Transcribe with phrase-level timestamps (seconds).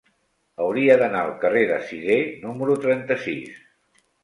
[0.63, 2.17] Hauria d'anar al carrer de Sidé
[2.47, 3.65] número trenta-sis.